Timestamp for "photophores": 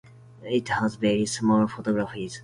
1.67-2.39